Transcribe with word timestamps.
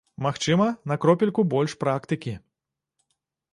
Магчыма, 0.25 0.65
на 0.91 0.97
кропельку 1.03 1.45
больш 1.53 1.77
практыкі. 1.85 2.33